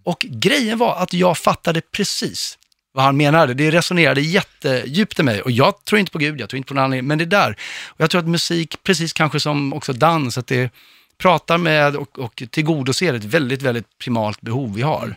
[0.04, 2.58] Och grejen var att jag fattade precis
[2.92, 3.54] vad han menade.
[3.54, 5.42] Det resonerade jättedjupt i mig.
[5.42, 7.56] Och jag tror inte på Gud, jag tror inte på någon annan, men det där.
[7.86, 10.72] Och jag tror att musik, precis kanske som också dans, att det
[11.18, 15.16] pratar med och, och tillgodoser ett väldigt, väldigt primalt behov vi har.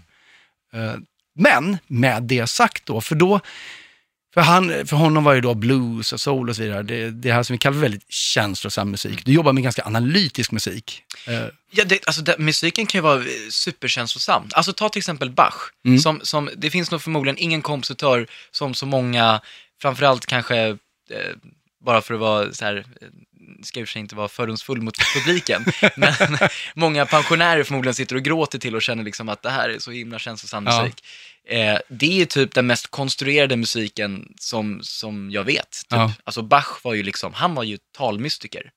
[1.35, 3.39] Men med det sagt då, för då,
[4.33, 7.31] för, han, för honom var ju då blues och soul och så vidare, det, det
[7.31, 9.25] här som vi kallar väldigt känslosam musik.
[9.25, 11.03] Du jobbar med ganska analytisk musik.
[11.27, 14.49] Eh, Ja, det, alltså det, musiken kan ju vara eh, superkänslosam.
[14.53, 15.55] Alltså ta till exempel Bach.
[15.85, 15.99] Mm.
[15.99, 19.41] Som, som, det finns nog förmodligen ingen kompositör som så många,
[19.81, 20.57] framförallt kanske,
[21.09, 21.35] eh,
[21.85, 23.07] bara för att vara så här, eh,
[23.63, 25.65] ska sig inte vara fördomsfull mot publiken,
[25.95, 26.13] men
[26.75, 29.91] många pensionärer förmodligen sitter och gråter till och känner liksom att det här är så
[29.91, 30.83] himla känslosam Ja.
[30.83, 31.03] musik.
[31.49, 35.71] Eh, det är typ den mest konstruerade musiken som, som jag vet.
[35.71, 35.85] Typ.
[35.89, 36.13] Ja.
[36.23, 38.71] Alltså Bach var ju liksom, han var ju talmystiker.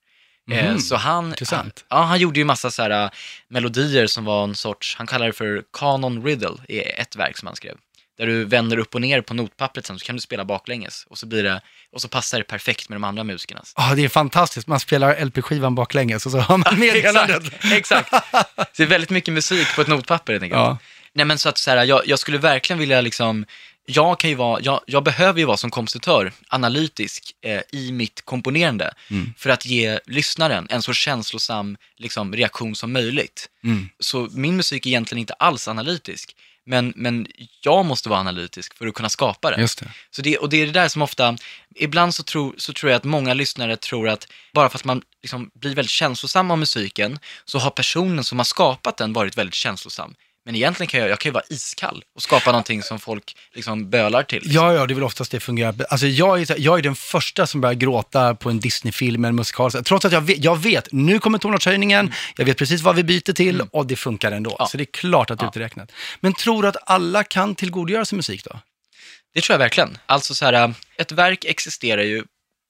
[0.52, 0.78] Eh, Mhm.
[0.80, 1.84] så han, Intressant.
[1.88, 3.10] Ja, han gjorde ju massa så här, äh,
[3.48, 7.46] melodier som var en sorts, han kallar det för Canon Riddle, i ett verk som
[7.46, 7.76] han skrev.
[8.18, 11.18] Där du vänder upp och ner på notpappret sen så kan du spela baklänges och
[11.18, 11.60] så blir det,
[11.92, 13.72] och så passar det perfekt med de andra musikernas.
[13.76, 14.66] Ja, det är fantastiskt.
[14.66, 17.42] Man spelar LP-skivan baklänges och så har man meddelandet.
[17.70, 18.10] exakt, exakt.
[18.56, 20.58] Så det är väldigt mycket musik på ett notpapper helt enkelt.
[20.58, 20.78] Ja.
[21.12, 23.46] Nej men så att så här, jag, jag skulle verkligen vilja liksom,
[23.86, 28.24] jag kan ju vara, jag, jag behöver ju vara som kompositör, analytisk eh, i mitt
[28.24, 29.32] komponerande, Mm.
[29.38, 33.48] för att ge lyssnaren en så känslosam liksom, reaktion som möjligt.
[33.64, 33.88] Mm.
[33.98, 37.26] Så min musik är egentligen inte alls analytisk, men, men
[37.60, 39.60] jag måste vara analytisk för att kunna skapa den.
[39.60, 39.90] Just det.
[40.10, 41.36] Så det, och det är det där som ofta,
[41.74, 45.02] ibland så, tror så tror jag att många lyssnare tror att bara för att man
[45.22, 49.54] liksom blir väldigt känslosam av musiken så har personen som har skapat den varit väldigt
[49.54, 50.14] känslosam.
[50.46, 53.90] Men egentligen kan jag, jag kan ju vara iskall och skapa någonting som folk liksom
[53.90, 54.42] bölar till.
[54.44, 55.74] Ja, ja, det är väl oftast det fungerar.
[55.88, 59.70] Alltså, jag, är, jag är den första som börjar gråta på en Disney-film eller musikal.
[59.70, 63.32] Trots att jag vet, jag vet nu kommer tonartshöjningen, jag vet precis vad vi byter
[63.32, 63.68] till Mm.
[63.72, 64.56] och det funkar ändå.
[64.58, 64.66] Ja.
[64.66, 65.92] Så det är klart att det är uträknat.
[66.20, 68.60] Men tror du att alla kan tillgodogöra sig musik då?
[69.34, 69.98] Det tror jag verkligen.
[70.06, 72.24] Alltså så här, ett verk existerar ju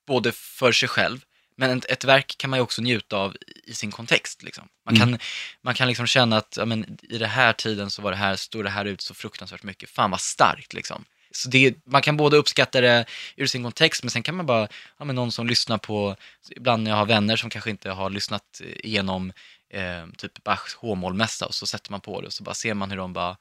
[0.08, 1.20] både för sig själv,
[1.56, 4.42] men ett, ett verk kan man ju också njuta av i sin kontext.
[4.42, 4.68] Liksom.
[4.86, 5.18] Man, kan,
[5.62, 8.36] man kan liksom känna att ja, men, i den här tiden så var det här,
[8.36, 9.90] stod det här ut så fruktansvärt mycket.
[9.90, 11.04] Fan vad starkt liksom.
[11.30, 13.04] Så det, man kan både uppskatta det
[13.36, 16.16] ur sin kontext, men sen kan man bara, ja men någon som lyssnar på,
[16.50, 19.32] ibland när jag har vänner som kanske inte har lyssnat igenom
[19.70, 22.90] eh, typ Bachs H-mollmässa och så sätter man på det och så bara ser man
[22.90, 23.36] hur de bara,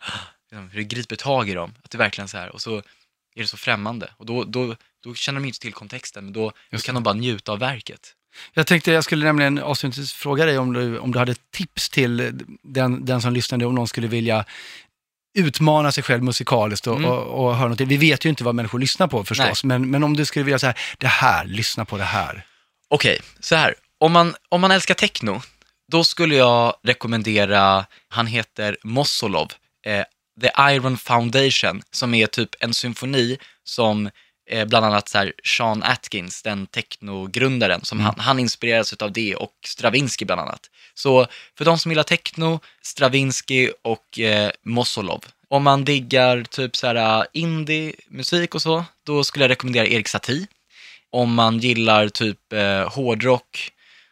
[0.52, 1.76] liksom, hur det griper tag i dem.
[1.84, 2.78] Att det verkligen så här, och så
[3.36, 4.14] är det så främmande.
[4.18, 7.14] Och då, då, då känner de inte till kontexten, men då, då kan de bara
[7.14, 8.14] njuta av verket.
[8.54, 12.42] Jag tänkte jag skulle nämligen avslutningsvis fråga dig om du, om du hade tips till
[12.64, 14.46] den, den som lyssnade, om någon skulle vilja
[15.38, 17.10] utmana sig själv musikaliskt och, Mm.
[17.10, 17.88] och, och höra någonting.
[17.88, 20.60] Vi vet ju inte vad människor lyssnar på förstås, men, men om du skulle vilja
[20.60, 22.46] säga det här, lyssna på det här.
[22.88, 23.76] Okej, så här.
[23.98, 25.42] Om man, om man älskar techno,
[25.92, 29.52] då skulle jag rekommendera, han heter Mossolov,
[29.86, 30.04] eh,
[30.42, 34.10] The Iron Foundation, som är typ en symfoni som
[34.50, 39.36] eh, bland annat så här, Sean Atkins, den technogrundaren, som han, han inspireras av det
[39.36, 40.70] och Stravinsky bland annat.
[40.94, 41.28] Så
[41.58, 45.26] för de som gillar techno, Stravinsky och eh, Mossolov.
[45.48, 50.48] Om man diggar typ så här indie-musik och så, då skulle jag rekommendera Erik Satie.
[51.10, 53.72] Om man gillar typ eh, hårdrock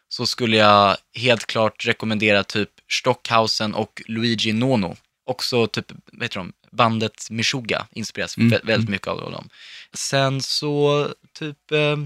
[0.10, 4.96] så skulle jag helt klart rekommendera typ Stockhausen och Luigi Nono.
[5.26, 9.50] Också typ, vad heter de, bandet Meshuggah inspireras Mm, vä- väldigt mycket av dem.
[9.94, 11.08] Sen så
[11.40, 11.98] typ eh,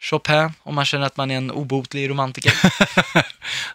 [0.00, 2.52] Chopin, om man känner att man är en obotlig romantiker.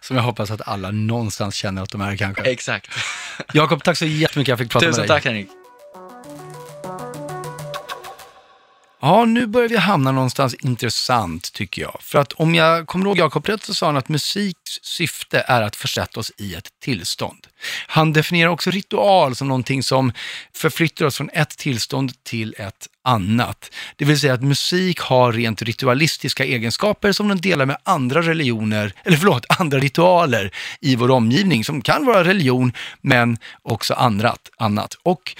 [0.00, 2.42] Som jag hoppas att alla någonstans känner att de är kanske.
[2.42, 2.90] Exakt.
[3.52, 5.16] Jakob, tack så jättemycket jag fick prata Tusen med dig.
[5.16, 5.48] tack Henrik.
[9.00, 11.96] Ja, nu börjar vi hamna någonstans intressant tycker jag.
[12.00, 15.62] För att om jag kommer ihåg Jakob rätt så sa han att musiks syfte är
[15.62, 17.46] att försätta oss i ett tillstånd.
[17.86, 20.12] Han definierar också ritual som någonting som
[20.54, 23.70] förflyttar oss från ett tillstånd till ett annat.
[23.96, 28.92] Det vill säga att musik har rent ritualistiska egenskaper som den delar med andra religioner,
[29.04, 34.50] eller förlåt, andra ritualer i vår omgivning som kan vara religion men också annat.
[34.58, 34.94] annat.
[35.02, 35.34] Och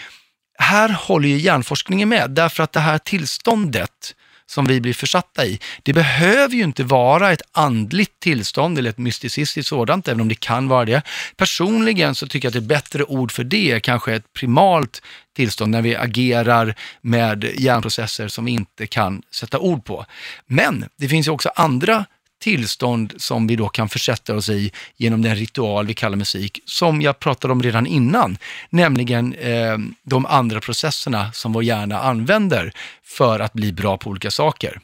[0.59, 4.14] här håller ju hjärnforskningen med, därför att det här tillståndet
[4.47, 8.99] som vi blir försatta i, det behöver ju inte vara ett andligt tillstånd eller ett
[8.99, 11.03] mysticistiskt sådant, även om det kan vara det.
[11.37, 15.03] Personligen så tycker jag att ett bättre ord för det är kanske ett primalt
[15.37, 20.07] tillstånd när vi agerar med hjärnprocesser som vi inte kan sätta ord på.
[20.47, 22.05] Men det finns ju också andra
[22.40, 27.03] tillstånd som vi då kan försätta oss i genom den ritual vi kallar musik, som
[27.03, 28.38] jag pratade om redan innan,
[28.70, 32.72] nämligen eh, de andra processerna som vår hjärna använder
[33.05, 34.81] för att bli bra på olika saker.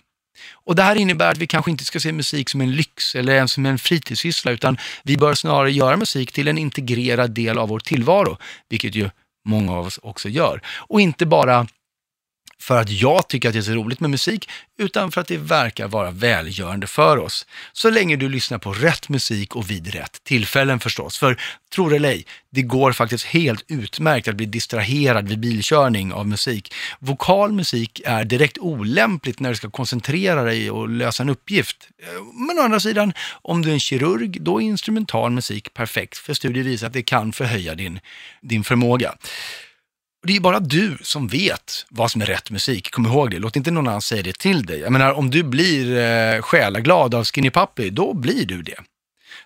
[0.52, 3.34] Och Det här innebär att vi kanske inte ska se musik som en lyx eller
[3.34, 7.68] ens som en fritidssyssla, utan vi bör snarare göra musik till en integrerad del av
[7.68, 8.38] vår tillvaro,
[8.68, 9.10] vilket ju
[9.44, 10.60] många av oss också gör.
[10.66, 11.66] Och inte bara
[12.58, 15.36] för att jag tycker att det är så roligt med musik, utan för att det
[15.36, 17.46] verkar vara välgörande för oss.
[17.72, 21.18] Så länge du lyssnar på rätt musik och vid rätt tillfällen förstås.
[21.18, 21.40] För
[21.74, 26.28] tro det eller ej, det går faktiskt helt utmärkt att bli distraherad vid bilkörning av
[26.28, 26.74] musik.
[26.98, 31.88] Vokal musik är direkt olämpligt när du ska koncentrera dig och lösa en uppgift.
[32.48, 33.12] Men å andra sidan,
[33.42, 37.02] om du är en kirurg, då är instrumental musik perfekt, för studier visar att det
[37.02, 38.00] kan förhöja din,
[38.40, 39.14] din förmåga.
[40.24, 42.90] Och det är bara du som vet vad som är rätt musik.
[42.90, 44.80] Kom ihåg det, låt inte någon annan säga det till dig.
[44.80, 48.76] Jag menar, om du blir eh, själaglad av Skinny Puppy, då blir du det.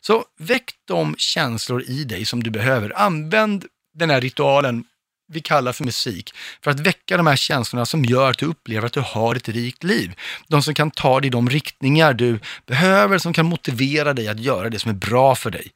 [0.01, 2.99] Så väck de känslor i dig som du behöver.
[2.99, 3.65] Använd
[3.95, 4.85] den här ritualen
[5.33, 8.87] vi kallar för musik för att väcka de här känslorna som gör att du upplever
[8.87, 10.15] att du har ett rikt liv.
[10.49, 14.41] De som kan ta dig i de riktningar du behöver, som kan motivera dig att
[14.41, 15.71] göra det som är bra för dig.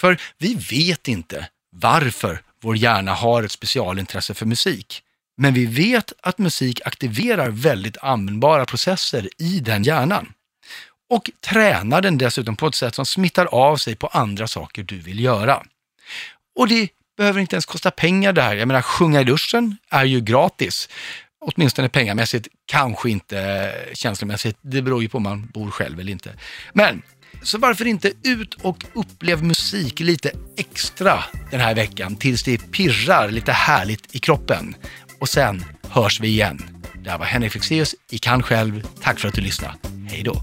[0.00, 5.02] För vi vet inte varför vår hjärna har ett specialintresse för musik.
[5.36, 10.32] Men vi vet att musik aktiverar väldigt användbara processer i den hjärnan.
[11.10, 14.98] Och tränar den dessutom på ett sätt som smittar av sig på andra saker du
[14.98, 15.62] vill göra.
[16.56, 18.56] Och det behöver inte ens kosta pengar det här.
[18.56, 20.88] Jag menar, sjunga i duschen är ju gratis.
[21.40, 24.58] Åtminstone pengamässigt, kanske inte känslomässigt.
[24.60, 26.34] Det beror ju på om man bor själv eller inte.
[26.72, 27.02] Men
[27.42, 33.30] så varför inte ut och upplev musik lite extra den här veckan tills det pirrar
[33.30, 34.74] lite härligt i kroppen.
[35.18, 36.62] Och sen hörs vi igen.
[37.04, 38.86] Det här var Henrik Fexeus i Kan själv.
[39.02, 39.74] Tack för att du lyssnade.
[40.10, 40.42] Hej då!